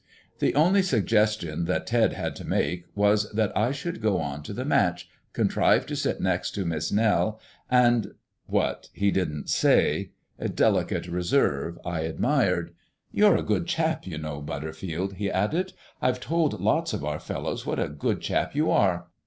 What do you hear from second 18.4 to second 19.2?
you are.